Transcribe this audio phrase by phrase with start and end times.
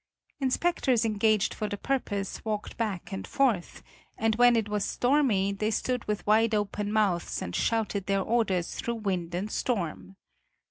[0.39, 3.83] Inspectors engaged for the purpose walked back and forth,
[4.17, 8.73] and when it was stormy, they stood with wide open mouths and shouted their orders
[8.73, 10.15] through wind and storm.